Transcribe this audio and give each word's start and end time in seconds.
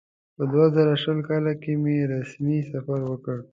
په 0.35 0.43
دوه 0.51 0.65
زره 0.75 0.95
شل 1.03 1.19
کال 1.27 1.45
کې 1.63 1.73
مې 1.81 1.97
رسمي 2.13 2.59
سفر 2.71 2.99
وکړ. 3.09 3.37